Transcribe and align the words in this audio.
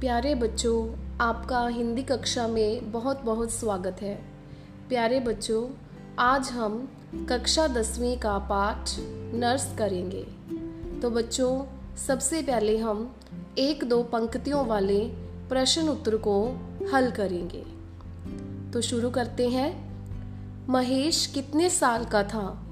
प्यारे 0.00 0.34
बच्चों, 0.34 0.96
आपका 1.20 1.68
हिंदी 1.68 2.02
कक्षा 2.02 2.48
में 2.48 2.92
बहुत 2.92 3.22
बहुत 3.22 3.50
स्वागत 3.50 3.96
है। 4.02 4.14
प्यारे 4.88 5.20
बच्चों, 5.20 5.68
आज 6.18 6.48
हम 6.48 6.88
कक्षा 7.28 7.68
दसवीं 7.68 8.18
का 8.18 8.38
पाठ 8.38 8.90
नर्स 9.34 9.76
करेंगे। 9.78 10.22
तो 11.00 11.10
बच्चों, 11.10 11.64
सबसे 11.96 12.42
पहले 12.42 12.78
हम 12.78 13.16
एक 13.58 13.84
दो 13.84 14.02
पंक्तियों 14.02 14.66
वाले 14.66 15.00
प्रश्न 15.48 15.88
उत्तर 15.88 16.16
को 16.16 16.52
हल 16.94 17.10
करेंगे। 17.10 17.64
तो 18.72 18.80
शुरू 18.80 19.10
करते 19.10 19.48
हैं। 19.48 19.92
महेश 20.68 21.26
कितने 21.26 21.70
साल 21.70 22.04
का 22.04 22.22
था? 22.22 22.62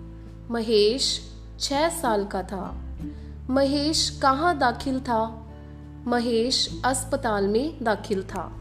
महेश 0.51 1.21
छह 1.61 1.89
साल 1.89 2.25
का 2.25 2.43
था। 2.43 2.83
महेश 3.51 4.19
कहाँ 4.23 4.59
दाखिल 4.59 5.01
था? 5.01 5.43
महेश 6.09 6.83
अस्पताल 6.85 7.49
में 7.49 7.85
दाखिल 7.85 8.23
था। 8.23 8.61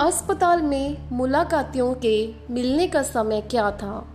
अस्पताल 0.00 0.62
में 0.62 1.10
मुलाकातियों 1.12 1.94
के 1.94 2.34
मिलने 2.50 2.86
का 2.86 3.02
समय 3.02 3.40
क्या 3.40 3.70
था? 3.70 4.08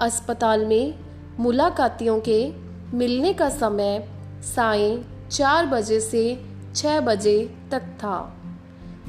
अस्पताल 0.00 0.66
में 0.66 0.94
मुलाकातियों 1.40 2.20
के 2.20 2.52
मिलने 2.96 3.32
का 3.32 3.48
समय 3.48 4.08
साय 4.42 5.04
चार 5.30 5.66
बजे 5.66 6.00
से 6.00 6.44
छः 6.74 7.00
बजे 7.00 7.56
तक 7.70 7.82
था। 7.82 8.36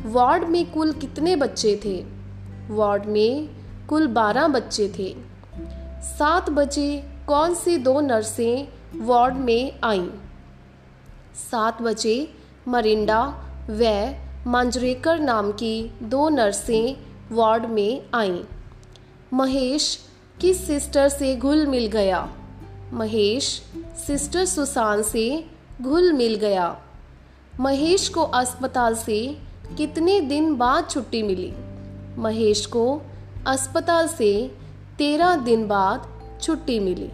वार्ड 0.05 0.43
में 0.43 0.71
कुल 0.71 0.91
कितने 0.91 1.35
बच्चे 1.35 1.81
थे? 1.85 2.05
वार्ड 2.73 3.05
में 3.05 3.49
कुल 3.89 4.07
बारह 4.07 4.47
बच्चे 4.47 4.93
थे। 4.99 5.15
सात 6.03 6.49
बजे 6.49 7.03
कौन 7.27 7.53
सी 7.53 7.77
दो 7.77 8.01
नर्सें 8.01 8.67
वार्ड 9.05 9.35
में 9.35 9.79
आईं? 9.83 10.09
सात 11.51 11.81
बजे 11.81 12.33
मरिंडा 12.67 13.33
व 13.69 14.13
मांजरेकर 14.47 15.19
नाम 15.19 15.51
की 15.51 15.91
दो 16.03 16.29
नर्सें 16.29 16.95
वार्ड 17.35 17.65
में 17.65 18.05
आईं। 18.13 18.39
महेश 19.33 19.99
किस 20.41 20.67
सिस्टर 20.67 21.09
से 21.09 21.35
घुल 21.35 21.65
मिल 21.67 21.87
गया। 21.87 22.29
महेश 22.93 23.61
सिस्टर 24.07 24.45
सुसान 24.45 25.03
से 25.03 25.47
घुल 25.81 26.13
मिल 26.13 26.35
गया। 26.35 26.81
महेश 27.59 28.09
को 28.09 28.21
अस्पताल 28.21 28.95
से 28.95 29.37
कितने 29.77 30.21
दिन 30.21 30.55
बाद 30.55 30.89
छुट्टी 30.89 31.23
मिली? 31.23 31.53
महेश 32.17 32.65
को 32.65 33.01
अस्पताल 33.47 34.07
से 34.07 34.57
तेरह 34.97 35.35
दिन 35.35 35.67
बाद 35.67 36.21
छुट्टी 36.41 36.79
मिली। 36.79 37.09